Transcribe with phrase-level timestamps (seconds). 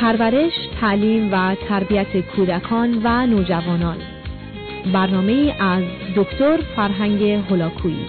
[0.00, 3.96] پرورش، تعلیم و تربیت کودکان و نوجوانان.
[4.94, 5.84] برنامه از
[6.16, 8.06] دکتر فرهنگ هلاکویی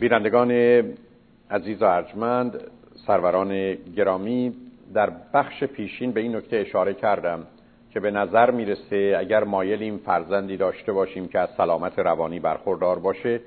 [0.00, 0.50] بینندگان
[1.50, 2.60] عزیز و ارجمند
[3.06, 4.52] سروران گرامی
[4.94, 7.46] در بخش پیشین به این نکته اشاره کردم
[7.92, 13.40] که به نظر می‌رسه اگر مایلیم فرزندی داشته باشیم که از سلامت روانی برخوردار باشه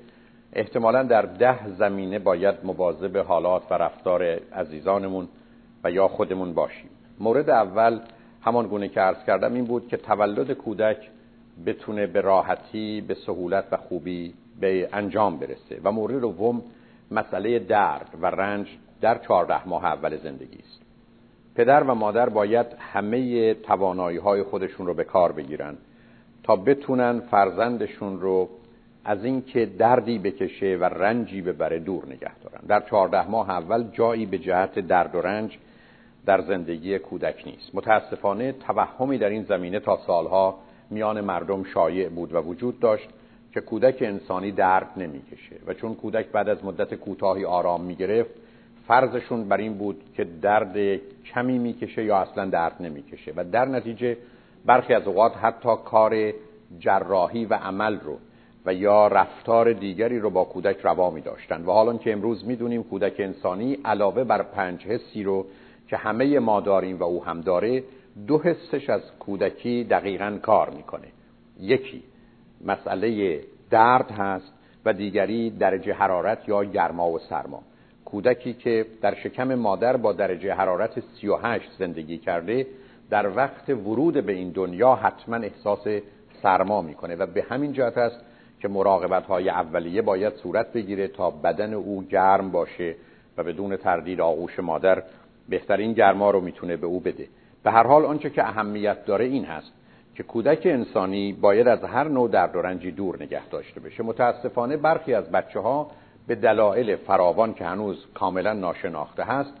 [0.52, 4.22] احتمالا در ده زمینه باید مواظب حالات و رفتار
[4.52, 5.28] عزیزانمون
[5.84, 6.90] و یا خودمون باشیم.
[7.20, 8.00] مورد اول
[8.42, 11.10] همان گونه که عرض کردم این بود که تولد کودک
[11.66, 15.80] بتونه به راحتی به سهولت و خوبی به انجام برسه.
[15.84, 16.62] و مورد دوم
[17.10, 18.66] مسئله درد و رنج
[19.00, 20.80] در چهارده ماه اول زندگی است.
[21.54, 25.76] پدر و مادر باید همه توانایی های خودشون رو به کار بگیرن
[26.42, 28.48] تا بتونن فرزندشون رو
[29.04, 32.66] از اینکه دردی بکشه و رنجی ببره دور نگه دارن.
[32.68, 35.58] در چهارده ماه اول جایی به جهت درد و رنج
[36.26, 37.74] در زندگی کودک نیست.
[37.74, 40.58] متاسفانه توهمی در این زمینه تا سالها
[40.90, 43.08] میان مردم شایع بود و وجود داشت
[43.54, 45.56] که کودک انسانی درد نمی‌کشه.
[45.66, 48.30] و چون کودک بعد از مدت کوتاهی آرام می‌گرفت
[48.88, 51.00] فرضشون بر این بود که درد
[51.34, 53.32] کمی می‌کشه یا اصلا درد نمی‌کشه.
[53.36, 54.16] و در نتیجه
[54.64, 56.32] برخی از اوقات حتی کار
[56.78, 58.18] جراحی و عمل رو
[58.66, 62.82] و یا رفتار دیگری رو با کودک روا می داشتن و حالا که امروز می‌دونیم
[62.82, 65.46] کودک انسانی علاوه بر پنج حسی رو
[65.88, 67.84] که همه ما داریم و او هم داره
[68.26, 71.08] دو حسش از کودکی دقیقا کار می‌کنه.
[71.60, 72.02] یکی
[72.64, 74.52] مسئله درد هست
[74.84, 77.62] و دیگری درجه حرارت یا گرما و سرما.
[78.04, 82.66] کودکی که در شکم مادر با درجه حرارت 38 زندگی کرده
[83.10, 85.86] در وقت ورود به این دنیا حتما احساس
[86.42, 88.24] سرما می‌کنه و به همین جهت است
[88.60, 92.94] که مراقبت های اولیه باید صورت بگیره تا بدن او گرم باشه
[93.36, 95.02] و بدون تردید آغوش مادر
[95.48, 97.28] بهترین گرما رو می‌تونه به او بده.
[97.62, 99.72] به هر حال آنچه که اهمیت داره این هست
[100.14, 104.76] که کودک انسانی باید از هر نوع درد و رنجی دور نگه داشته بشه متاسفانه
[104.76, 105.90] برخی از بچه ها
[106.26, 109.52] به دلایل فراوان که هنوز کاملا ناشناخته هست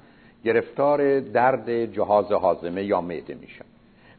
[0.44, 3.64] گرفتار درد جهاز حازمه یا معده میشن.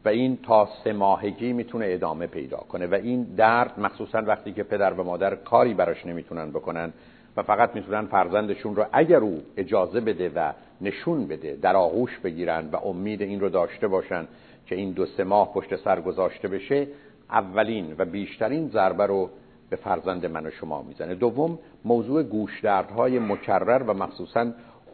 [0.04, 2.86] و این تا سه ماهگی می‌تونه ادامه پیدا کنه.
[2.86, 6.92] و این درد مخصوصا وقتی که پدر و مادر کاری براش نمی‌تونن بکنن
[7.36, 12.68] و فقط می‌تونن فرزندشون رو اگر او اجازه بده و نشون بده در آغوش بگیرن
[12.72, 14.26] و امید این رو داشته باشن
[14.66, 16.86] که این دو سه ماه پشت سر گذاشته بشه
[17.30, 19.30] اولین و بیشترین ضربه رو
[19.70, 21.14] به فرزند من و شما می‌زنه.
[21.14, 24.46] دوم موضوع گوشدردهای مکرر و مخصوصا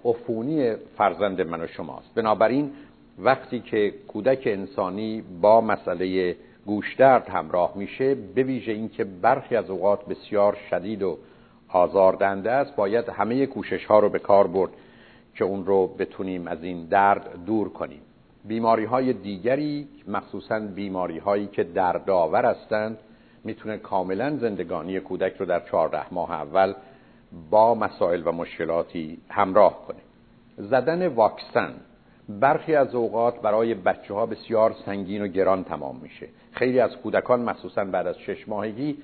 [0.04, 2.14] عفونی فرزند من و شماست.
[2.14, 2.70] بنابراین
[3.18, 6.36] وقتی که کودک انسانی با مسئله
[6.66, 11.18] گوشدرد همراه میشه به ویژه اینکه برخی از اوقات بسیار شدید و
[11.68, 14.70] آزاردنده است باید همه کوشش ها رو به کار برد
[15.34, 18.00] که اون رو بتونیم از این درد دور کنیم.
[18.44, 22.98] بیماری های دیگری مخصوصا بیماری هایی که دردآور هستند
[23.44, 26.74] می‌تونه کاملا زندگانی کودک رو در چهارده ماه اول
[27.50, 30.00] با مسائل و مشکلاتی همراه کنه.
[30.68, 31.74] زدن واکسن
[32.28, 36.28] برخی از اوقات برای بچه ها بسیار سنگین و گران تمام میشه.
[36.52, 38.96] خیلی از کودکان مخصوصا بعد از شش ماهگی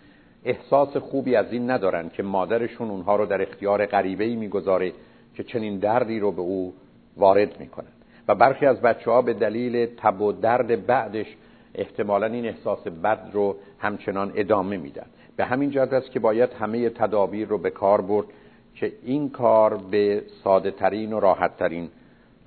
[0.44, 4.92] احساس خوبی از این ندارن که مادرشون اونها رو در اختیار غریبه ای می‌گذاره
[5.34, 6.74] که چنین دردی رو به او
[7.16, 7.86] وارد می‌کنن.
[8.28, 11.26] و برخی از بچه ها به دلیل تب و درد بعدش
[11.74, 15.06] احتمالا این احساس بد رو همچنان ادامه میدن.
[15.36, 18.26] به همین جهت است که باید همه تدابیر رو به کار برد
[18.74, 21.88] که این کار به ساده ترین و راحت ترین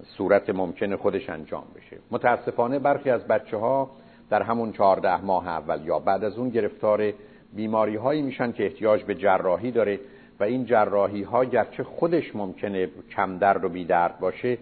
[0.03, 1.97] صورت ممکن خودش انجام بشه.
[2.11, 3.89] متاسفانه برخی از بچه ها
[4.29, 7.13] در همون چهارده ماه اول یا بعد از اون گرفتار
[7.53, 9.99] بیماری هایی میشن که احتیاج به جراحی داره
[10.39, 14.57] و این جراحی ها گرچه خودش ممکنه کم درد و بی درد باشه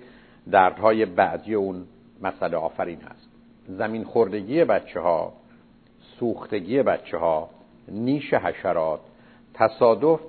[0.51, 1.85] دردهای بعدی اون
[2.21, 3.29] مسئله آفرین هست.
[3.67, 5.33] زمین خوردگی بچه ها
[6.19, 7.49] سوختگی بچه ها
[7.87, 8.99] نیش حشرات
[9.53, 10.19] تصادف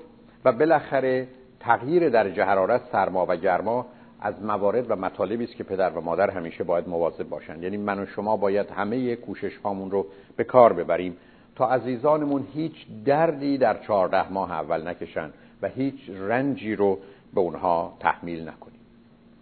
[0.45, 1.29] و بالاخره
[1.61, 3.87] تغییر درجه حرارت سرما و گرما
[4.27, 7.63] از موارد و مطالبی است که پدر و مادر همیشه باید مواظب باشند.
[7.63, 10.07] یعنی من و شما باید همه کوشش هامون رو
[10.37, 11.17] به کار ببریم
[11.57, 12.73] تا عزیزانمون هیچ
[13.05, 15.31] دردی در چهارده ماه اول نکشن
[15.63, 16.99] و هیچ رنجی رو
[17.35, 18.81] به اونها تحمیل نکنیم.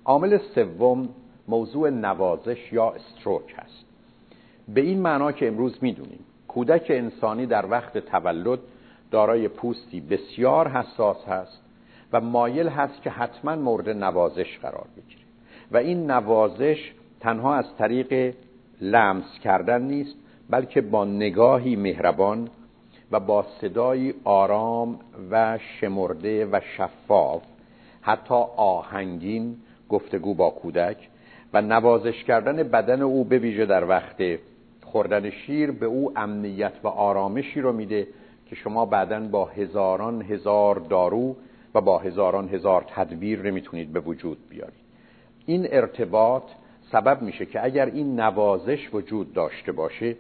[0.05, 1.09] عامل سوم
[1.49, 3.85] موضوع نوازش یا استروک هست.
[4.69, 8.59] به این معنا که امروز می‌دونیم کودک انسانی در وقت تولد
[9.11, 11.64] دارای پوستی بسیار حساس هست
[12.15, 15.23] و مایل هست که حتما مورد نوازش قرار بگیره.
[15.73, 18.35] و این نوازش تنها از طریق
[18.81, 20.15] لمس کردن نیست
[20.51, 22.49] بلکه با نگاهی مهربان
[23.13, 24.99] و با صدایی آرام
[25.31, 27.43] و شمرده و شفاف
[28.01, 29.57] حتی آهنگین
[29.89, 31.09] گفتگو با کودک
[31.53, 34.17] و نوازش کردن بدن او به ویژه در وقت
[34.85, 38.07] خوردن شیر به او امنیت و آرامشی رو میده
[38.47, 41.37] که شما بعدا با هزاران هزار دارو
[41.75, 44.85] و با هزاران هزار تدبیر نمی‌تونید به وجود بیارید.
[45.47, 46.43] این ارتباط
[46.93, 50.17] سبب میشه که اگر این نوازش وجود داشته باشه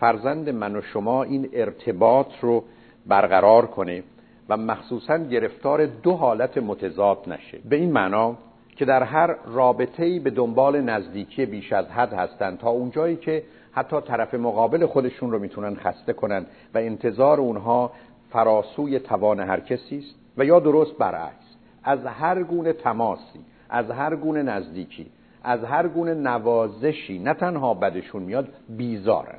[0.00, 2.64] فرزند من و شما این ارتباط رو
[3.06, 4.02] برقرار کنه
[4.48, 7.58] و مخصوصا گرفتار دو حالت متضاد نشه.
[7.68, 8.36] به این معنا
[8.76, 13.42] که در هر رابطه‌ای به دنبال نزدیکی بیش از حد هستند تا اونجایی که
[13.72, 17.92] حتی طرف مقابل خودشون رو می‌تونن خسته کنن و انتظار اونها
[18.30, 20.14] فراسوی توان هر کسی است.
[20.38, 21.44] و یا درست برعکس
[21.84, 23.40] از هر گونه تماسی
[23.70, 25.06] از هر گونه نزدیکی
[25.42, 29.38] از هر گونه نوازشی نه تنها بدشون میاد بیزارن.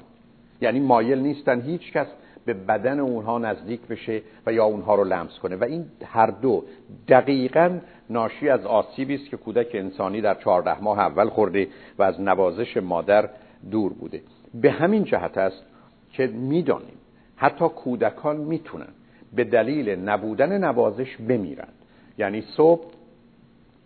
[0.61, 2.07] یعنی مایل نیستن هیچ کس
[2.45, 5.55] به بدن اونها نزدیک بشه و یا اونها رو لمس کنه.
[5.55, 6.63] و این هر دو
[7.07, 7.79] دقیقا
[8.09, 11.67] ناشی از آسیبی است که کودک انسانی در چهارده ماه اول خورده
[11.97, 13.29] و از نوازش مادر
[13.71, 14.21] دور بوده.
[14.53, 15.63] به همین جهت است
[16.11, 16.97] که می‌دانیم
[17.35, 18.93] حتی کودکان می‌تونن
[19.35, 21.67] به دلیل نبودن نوازش بمیرن
[22.17, 22.83] یعنی صبح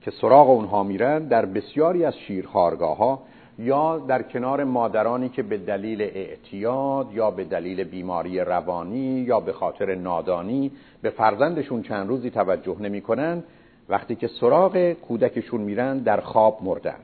[0.02, 3.20] که سراغ اونها میرن در بسیاری از شیرخارگاه ها
[3.60, 9.54] یا در کنار مادرانی که به دلیل اعتیاد یا به دلیل بیماری روانی یا به
[9.54, 13.44] خاطر نادانی به فرزندشون چند روزی توجه نمی‌کنن
[13.90, 16.96] وقتی که سراغ کودکشون میرن در خواب مردن.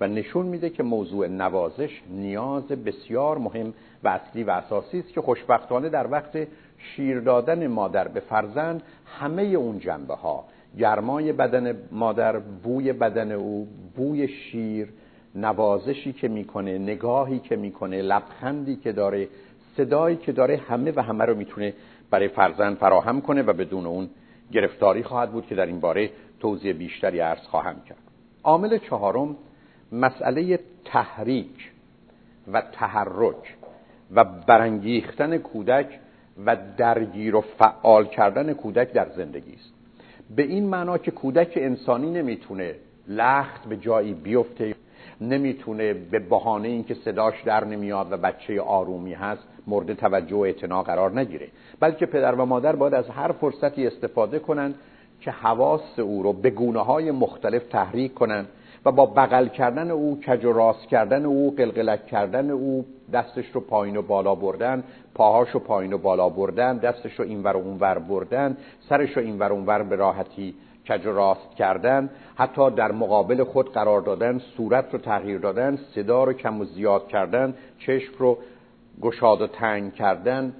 [0.00, 5.20] و نشون میده که موضوع نوازش نیاز بسیار مهم و اصلی و اساسی است که
[5.20, 6.48] خوشبختانه در وقت
[6.78, 10.44] شیر دادن مادر به فرزند همه اون جنبه ها
[10.78, 14.88] گرمای بدن مادر بوی بدن او بوی شیر
[15.34, 19.28] نوازشی که می‌کنه نگاهی که می‌کنه لبخندی که داره
[19.76, 21.74] صدایی که داره همه و همه رو می‌تونه
[22.10, 24.08] برای فرزند فراهم کنه و بدون اون
[24.52, 26.10] گرفتاری خواهد بود که در این باره
[26.40, 27.98] توضیح بیشتری عرض خواهم کرد.
[28.44, 29.36] عامل چهارم
[29.92, 31.70] مسئله تحریک
[32.52, 33.56] و تحرک
[34.14, 35.98] و برانگیختن کودک
[36.46, 39.72] و درگیر و فعال کردن کودک در زندگی است.
[40.36, 42.74] به این معنا که کودک انسانی نمی‌تونه
[43.08, 44.74] لخت به جایی بیفته
[45.20, 50.82] نمی‌تونه به بهانه اینکه صداش در نمیاد و بچه آرومی هست مورد توجه و اعتنا
[50.82, 51.48] قرار نگیره.
[51.80, 54.74] بلکه پدر و مادر باید از هر فرصتی استفاده کنند
[55.20, 58.48] که حواس او رو به گونه های مختلف تحریک کنند
[58.86, 63.60] و با بغل کردن او کج و راست کردن او قلقلک کردن او دستش رو
[63.60, 64.84] پایین و بالا بردن
[65.14, 68.56] پاهاش رو پایین و بالا بردن دستش رو اینور و اونور بردن
[68.88, 70.54] سرش رو اینور و اونور به راحتی
[70.88, 72.10] کج و راست کردن.
[72.34, 77.08] حتی در مقابل خود قرار دادن صورت رو تغییر دادن صدا رو کم و زیاد
[77.08, 78.38] کردن چشم رو
[79.02, 80.52] گشاد و تنگ کردن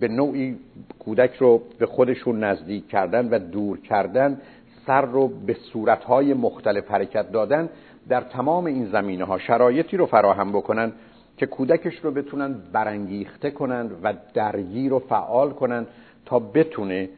[0.00, 0.56] به نوعی
[0.98, 4.40] کودک رو به خودشون نزدیک کردن و دور کردن.
[4.90, 7.68] سر رو به صورتهای مختلف حرکت دادن
[8.08, 10.92] در تمام این زمینه ها شرایطی رو فراهم بکنن
[11.36, 15.86] که کودکش رو بتونن برانگیخته کنند و درگیر و فعال کنند
[16.26, 17.08] تا بتونه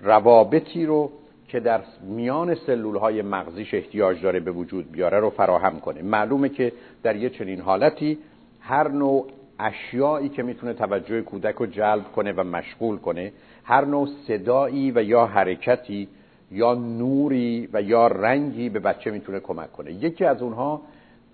[0.00, 1.10] روابطی رو
[1.48, 6.02] که در میان سلول های مغزیش احتیاج داره به وجود بیاره رو فراهم کنه.
[6.02, 6.72] معلومه که
[7.02, 8.18] در یه چنین حالتی
[8.60, 9.26] هر نوع
[9.58, 13.32] اشیایی که می‌تونه توجه کودک رو جلب کنه و مشغول کنه
[13.64, 16.08] هر نوع صدایی و یا حرکتی
[16.52, 19.92] یا نوری و یا رنگی به بچه می‌تونه کمک کنه.
[19.92, 20.80] یکی از اونها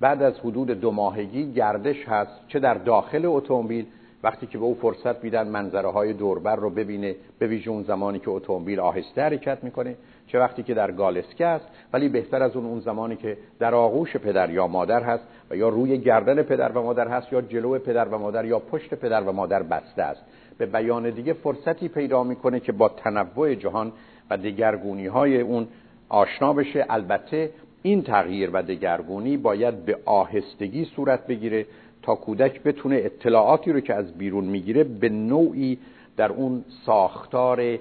[0.01, 3.87] بعد از حدود دو ماهگی گردش هست چه در داخل اتومبیل
[4.23, 8.19] وقتی که به او فرصت میدن منظره های دوربر رو ببینه به ویژه اون زمانی
[8.19, 9.95] که اتومبیل آهسته حرکت می‌کنه
[10.27, 11.67] چه وقتی که در گالسکه است.
[11.93, 15.69] ولی بهتر از اون اون زمانی که در آغوش پدر یا مادر هست و یا
[15.69, 19.33] روی گردن پدر و مادر هست یا جلو پدر و مادر یا پشت پدر و
[19.33, 20.25] مادر بسته است.
[20.59, 23.93] به بیان دیگه فرصتی پیدا می‌کنه که با تنوع جهان
[24.31, 25.69] و دگرگونی های اون
[26.09, 26.87] آشنا بشه.
[26.91, 27.51] البته
[27.83, 31.67] این تغییر و دگرگونی باید به آهستگی صورت بگیره
[32.03, 35.79] تا کودک بتونه اطلاعاتی رو که از بیرون می‌گیره به نوعی
[36.17, 37.79] در اون ساختار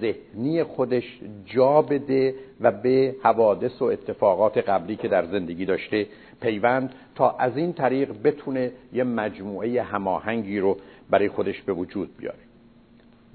[0.00, 6.06] ذهنی خودش جا بده و به حوادث و اتفاقات قبلی که در زندگی داشته
[6.40, 10.76] پیوند تا از این طریق بتونه یه مجموعه هماهنگی رو
[11.10, 12.38] برای خودش به وجود بیاره.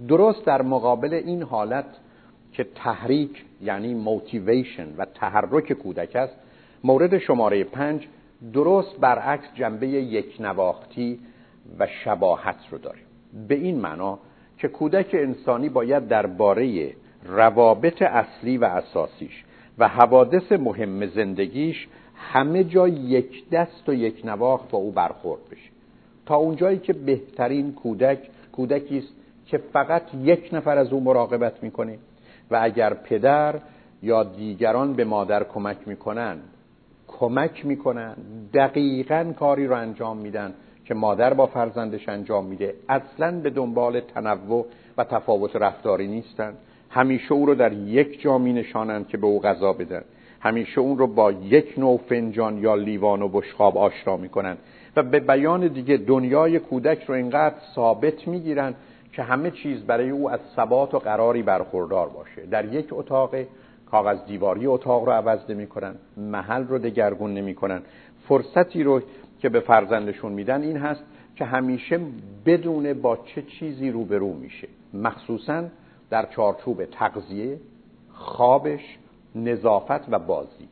[0.07, 1.85] درست در مقابل این حالت
[2.51, 6.35] که تحریک یعنی موتیویشن و تحرک کودک است
[6.83, 8.07] مورد شماره پنج
[8.53, 11.19] درست برعکس جنبه یک نواختی
[11.79, 12.99] و شباهت رو داره.
[13.47, 14.19] به این معنا
[14.57, 16.93] که کودک انسانی باید درباره
[17.25, 19.43] روابط اصلی و اساسیش
[19.77, 25.69] و حوادث مهم زندگیش همه جا یک دست و یک نواخت با او برخورد بشه.
[26.25, 29.13] تا اونجایی که بهترین کودک کودکی است
[29.45, 31.97] که فقط یک نفر از او مراقبت می‌کنه
[32.51, 33.55] و اگر پدر
[34.03, 36.37] یا دیگران به مادر کمک می‌کنن
[37.07, 38.15] کمک می‌کنن
[38.53, 40.53] دقیقا کاری رو انجام میدن
[40.85, 42.73] که مادر با فرزندش انجام میده.
[42.89, 44.65] اصلا به دنبال تنوع
[44.97, 46.53] و تفاوت رفتاری نیستن.
[46.89, 50.01] همیشه او رو در یک جا می نشانند که به او غذا بدن.
[50.39, 54.57] همیشه اون رو با یک نوع فنجان یا لیوان و بشخاب آشنا می‌کنن
[54.95, 58.73] و به بیان دیگه دنیای کودک رو اینقدر ثابت می‌گیرن
[59.17, 62.45] که همه چیز برای او از ثبات و قراری برخوردار باشه.
[62.45, 63.35] در یک اتاق
[63.91, 67.81] کاغذ دیواری اتاق رو عوض نمی‌کنن محل رو دگرگون نمی‌کنن.
[68.27, 69.01] فرصتی رو
[69.39, 71.03] که به فرزندشون میدن این هست
[71.35, 71.99] که همیشه
[72.45, 74.67] بدون با چه چیزی روبرو میشه.
[74.93, 75.63] مخصوصا
[76.09, 77.59] در چارچوب تغذیه
[78.13, 78.97] خوابش
[79.35, 80.67] نظافت و بازی.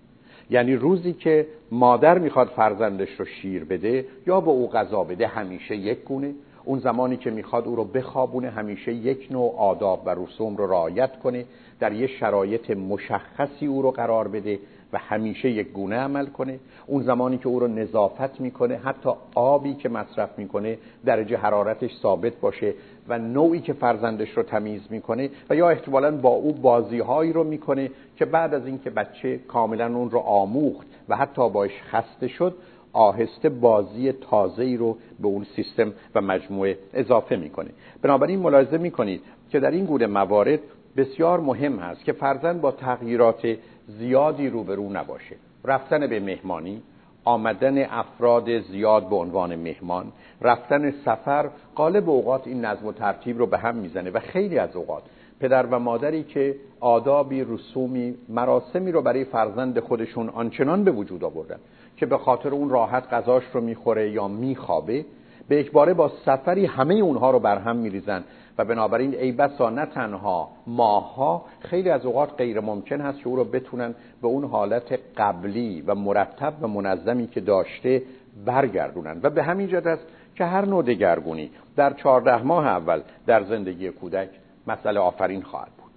[0.50, 5.76] یعنی روزی که مادر می‌خواد فرزندش رو شیر بده یا به او غذا بده همیشه
[5.76, 6.34] یک گونه.
[6.66, 11.20] اون زمانی که می‌خواد او رو بخوابونه همیشه یک نوع آداب و رسوم رو رعایت
[11.20, 11.46] کنه
[11.80, 14.60] در یه شرایط مشخصی او رو قرار بده
[14.94, 16.60] و همیشه یک گونه عمل کنه.
[16.88, 22.34] اون زمانی که او رو نظافت می‌کنه حتی آبی که مصرف می‌کنه درجه حرارتش ثابت
[22.36, 22.74] باشه
[23.08, 27.92] و نوعی که فرزندش رو تمیز می‌کنه و یا احتمالا با او بازیهایی رو می‌کنه
[28.18, 32.56] که بعد از اینکه بچه کاملا اون رو آموخت و حتی باش خسته شد
[32.96, 37.70] آهسته بازی تازه ای رو به اون سیستم و مجموعه اضافه می‌کنه.
[38.02, 40.60] بنابراین ملاحظه می‌کنید که در این گونه موارد
[40.98, 45.36] بسیار مهم هست که فرزند با تغییرات زیادی روبرو نباشه.
[45.66, 46.82] رفتن به مهمانی
[47.26, 50.12] آمدن افراد زیاد به عنوان مهمان
[50.42, 54.76] رفتن سفر قالب اوقات این نظم و ترتیب رو به هم می‌زنه و خیلی از
[54.76, 55.04] اوقات
[55.40, 61.60] پدر و مادری که آدابی رسومی مراسمی رو برای فرزند خودشون آنچنان به وجود آوردن.
[61.98, 65.06] که به خاطر اون راحت غذاش رو می‌خوره یا میخوابه
[65.48, 68.24] به اکباره با سفری همه اونها رو برهم میریزن.
[68.58, 73.36] و بنابراین ای بسا نه تنها ماها خیلی از اوقات غیر ممکن هست که او
[73.36, 78.04] رو بتونن به اون حالت قبلی و مرتب و منظمی که داشته
[78.46, 79.20] برگردونن.
[79.24, 83.90] و به همین جد است که هر نوع دگرگونی در چهارده ماه اول در زندگی
[83.90, 84.30] کودک
[84.68, 85.92] مسئله آفرین خواهد بود.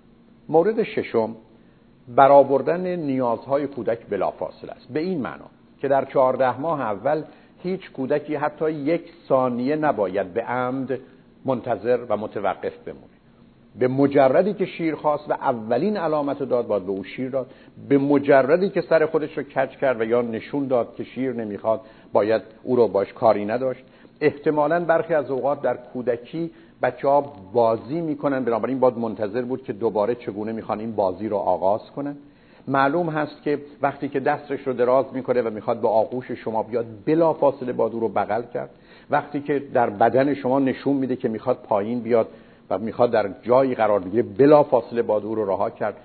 [0.49, 1.37] مورد ششم
[2.09, 4.93] برآوردن نیازهای کودک بلافاصله است.
[4.93, 5.45] به این معنا
[5.81, 7.23] که در چهارده ماه اول
[7.63, 10.99] هیچ کودکی حتی یک ثانیه نباید به عمد
[11.45, 13.19] منتظر و متوقف بمونه.
[13.79, 17.47] به مجردی که شیر خواست و اولین علامت داد باید به او شیر داد.
[17.89, 21.81] به مجردی که سر خودش رو کج کرد و یا نشون داد که شیر نمی‌خواد
[22.13, 23.85] باید او رو باش کاری نداشت.
[24.21, 26.51] احتمالا برخی از اوقات در کودکی
[26.83, 27.21] بچه ها
[27.53, 32.17] بازی می‌کنن بنابراین باید منتظر بود که دوباره چگونه می‌خوان این بازی رو آغاز کنن.
[32.69, 36.87] معلوم هست که وقتی که دستش رو دراز می‌کنه و می‌خواد به آغوش شما بیاد
[37.07, 38.71] بلا فاصله باید رو بغل کرد.
[39.11, 42.29] وقتی که در بدن شما نشون میده که می‌خواد پایین بیاد
[42.71, 45.97] و می‌خواد در جایی قرار بگیره بلا فاصله باید رو رها کرد.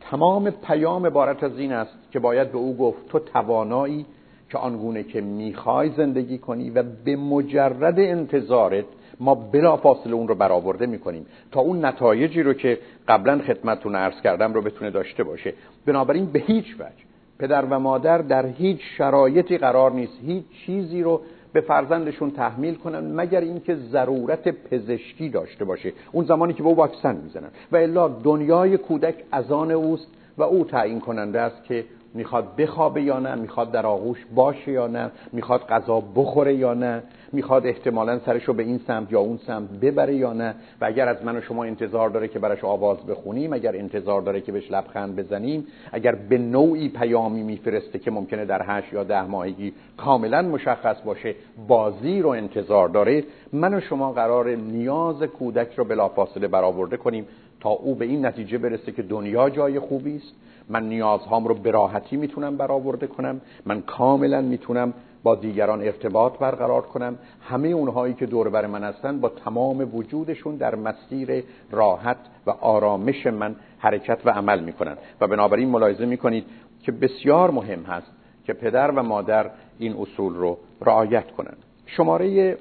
[0.00, 4.06] تمام پیام عبارت از این است که باید به او گفت تو توانایی
[4.50, 8.84] که آنگونه که می‌خوای زندگی کنی و به مجرد انتظارت
[9.20, 11.26] ما بلا فاصله اون رو برآورده می‌کنیم.
[11.52, 15.54] تا اون نتایجی رو که قبلا خدمتتون عرض کردم رو بتونه داشته باشه.
[15.86, 17.06] بنابراین به هیچ وجه
[17.38, 21.20] پدر و مادر در هیچ شرایطی قرار نیست هیچ چیزی رو
[21.52, 25.92] به فرزندشون تحمیل کنن مگر اینکه ضرورت پزشکی داشته باشه.
[26.12, 27.48] اون زمانی که به او واکسن می‌زنن.
[27.72, 30.06] و الا دنیای کودک از آن اوست
[30.38, 31.84] و او تعیین کننده است که
[32.16, 37.02] می‌خواد بخوابه یا نه می‌خواد در آغوش باشه یا نه می‌خواد غذا بخوره یا نه
[37.32, 40.54] می‌خواد احتمالا سرش رو به این سمت یا اون سمت ببره یا نه.
[40.80, 44.40] و اگر از من و شما انتظار داره که براش آواز بخونیم اگر انتظار داره
[44.40, 49.22] که بهش لبخند بزنیم اگر به نوعی پیامی میفرسته که ممکنه در هشت یا ده
[49.22, 51.34] ماهگی کاملا مشخص باشه
[51.68, 57.26] بازی رو انتظار داره من و شما قرار نیاز کودک رو بلافاصله برآورده کنیم.
[57.68, 60.34] او به این نتیجه برسه که دنیا جای خوبی است.
[60.68, 63.40] من نیازهام رو به راحتی می‌تونم برآورده کنم.
[63.66, 67.18] من کاملا می‌تونم با دیگران ارتباط برقرار کنم.
[67.40, 73.26] همه اونهایی که دور بر من هستن با تمام وجودشون در مسیر راحت و آرامش
[73.26, 74.96] من حرکت و عمل می‌کنن.
[75.20, 76.44] و بنابراین ملاحظه می‌کنید
[76.82, 78.12] که بسیار مهم هست
[78.44, 81.56] که پدر و مادر این اصول رو رعایت کنند
[81.86, 82.58] شماره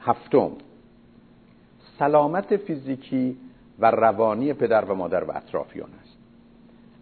[0.00, 0.50] هفتم.
[1.98, 3.36] سلامت فیزیکی
[3.80, 6.16] و روانی پدر و مادر و اطرافیان است.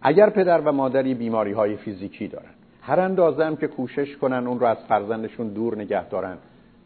[0.02, 2.50] اگر پدر و مادری بیماری های فیزیکی دارن
[2.82, 6.36] هر اندازه هم که کوشش کنن اون رو از فرزندشون دور نگه دارن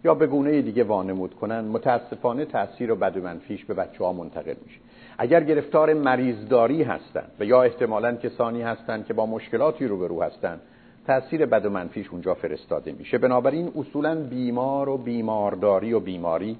[0.04, 4.54] یا به گونه دیگه وانمود کنن متاسفانه تاثیر و بد منفیش به بچه ها منتقل
[4.64, 4.80] میشه.
[5.18, 10.60] اگر گرفتار مریضداری هستن و یا احتمالا کسانی هستند که با مشکلاتی روبرو هستند
[11.06, 13.18] تاثیر بد و منفیش اونجا فرستاده میشه.
[13.18, 16.58] بنابراین اصولا بیمار و بیمارداری و بیماری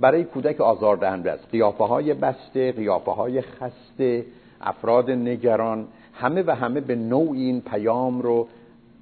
[0.00, 1.48] برای کودک آزاردهنده است.
[1.52, 4.24] قیافه های بسته قیافه های خسته
[4.60, 8.48] افراد نگران همه و همه به نوع این پیام رو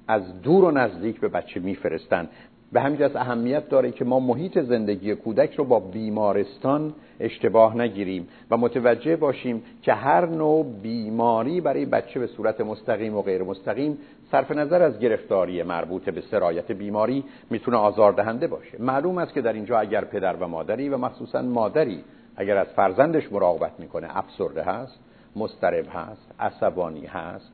[0.07, 2.29] از دور و نزدیک به بچه میفرستن
[2.73, 8.27] به همین از اهمیت داره که ما محیط زندگی کودک رو با بیمارستان اشتباه نگیریم
[8.51, 13.97] و متوجه باشیم که هر نوع بیماری برای بچه به صورت مستقیم و غیر مستقیم
[14.31, 18.81] صرف نظر از گرفتاری مربوط به سرایت بیماری می‌تونه آزاردهنده باشه.
[18.81, 22.03] معلوم است که در اینجا اگر پدر و مادری و مخصوصا مادری
[22.35, 24.99] اگر از فرزندش مراقبت می‌کنه افسرده هست
[25.35, 27.51] مسترب هست عصبانی هست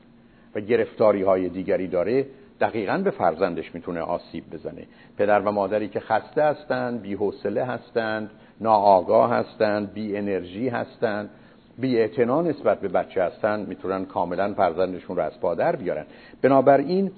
[0.54, 2.26] و گرفتاری های دیگری داره
[2.60, 4.86] دقیقا به فرزندش می‌تونه آسیب بزنه.
[5.18, 11.30] پدر و مادری که خسته هستند بی حوصله هستند ناآگاه هستند بی انرژی هستند
[11.78, 16.04] بی نسبت به بچه هستند می‌تونن کاملا فرزندشون رو از پادر بیارن.
[16.42, 17.10] بنابراین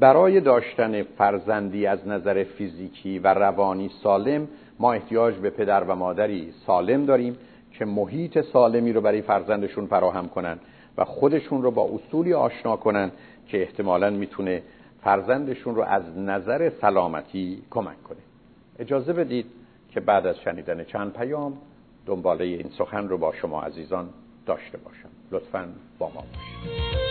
[0.00, 6.52] برای داشتن فرزندی از نظر فیزیکی و روانی سالم ما احتیاج به پدر و مادری
[6.66, 7.36] سالم داریم
[7.72, 10.58] که محیط سالمی رو برای فرزندشون فراهم کنن
[10.98, 13.10] و خودشون رو با اصولی آشنا کنن
[13.48, 14.62] که احتمالا می‌تونه
[15.04, 18.18] فرزندشون رو از نظر سلامتی کمک کنه.
[18.78, 19.46] اجازه بدید
[19.90, 21.58] که بعد از شنیدن چند پیام
[22.06, 24.08] دنباله این سخن رو با شما عزیزان
[24.46, 25.08] داشته باشم.
[25.32, 27.05] لطفا با ما باشید.